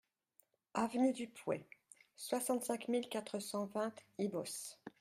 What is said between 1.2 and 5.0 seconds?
Pouey, soixante-cinq mille quatre cent vingt Ibos